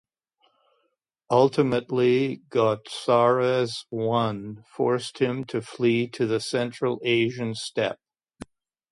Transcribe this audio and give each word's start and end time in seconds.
Ultimately, 1.29 2.37
Gotarzes 2.49 3.85
I 3.93 4.63
forced 4.75 5.19
him 5.19 5.43
to 5.45 5.61
flee 5.61 6.07
to 6.07 6.25
the 6.25 6.39
Central 6.39 6.99
Asian 7.03 7.53
steppe. 7.53 7.99